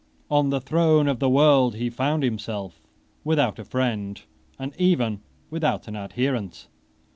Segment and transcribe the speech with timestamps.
[0.31, 2.81] On the throne of the world he found himself
[3.23, 4.19] without a friend,
[4.57, 6.67] and even without an adherent.